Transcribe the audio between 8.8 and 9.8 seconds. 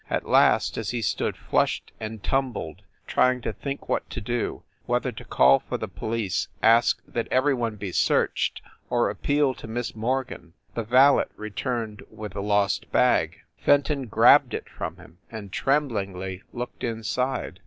or appeal to